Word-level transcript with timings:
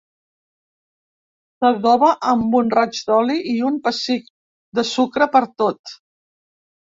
S'adoba 1.65 2.07
amb 2.31 2.55
un 2.61 2.71
raig 2.75 3.01
d'oli 3.09 3.35
i 3.51 3.55
un 3.69 3.77
pessic 3.89 4.25
de 4.79 4.87
sucre 4.95 5.29
per 5.37 5.43
tot. 5.63 5.97